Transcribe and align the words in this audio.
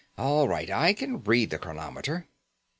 "All 0.17 0.47
right. 0.47 0.67
I 0.67 0.93
can 0.93 1.23
read 1.23 1.51
the 1.51 1.59
chronometer." 1.59 2.25